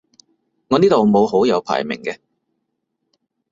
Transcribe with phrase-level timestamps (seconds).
[0.69, 2.17] 我呢度冇好友排名嘅